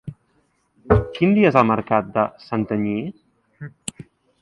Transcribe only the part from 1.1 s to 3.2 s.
Quin dia és el mercat de Santanyí?